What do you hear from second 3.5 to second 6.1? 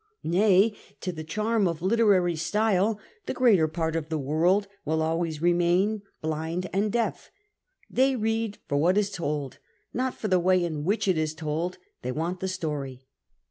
part of the world will always remain